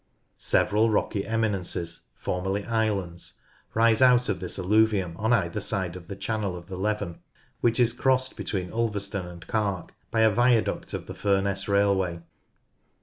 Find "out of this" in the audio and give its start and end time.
4.01-4.57